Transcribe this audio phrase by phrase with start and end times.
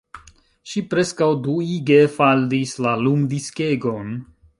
[0.69, 4.11] Ŝi preskaŭ duige faldis la lumdiskegon!